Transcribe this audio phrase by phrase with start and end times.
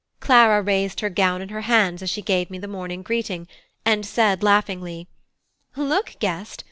[0.19, 3.47] Clara raised her gown in her hands as she gave me the morning greeting,
[3.85, 5.07] and said laughingly:
[5.77, 6.59] "Look, guest!